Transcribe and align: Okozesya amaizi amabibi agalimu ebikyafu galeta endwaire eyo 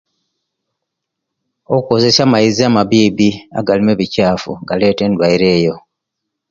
Okozesya 1.77 2.21
amaizi 2.27 2.61
amabibi 2.69 3.29
agalimu 3.59 3.89
ebikyafu 3.95 4.51
galeta 4.67 5.01
endwaire 5.07 5.47
eyo 5.57 5.75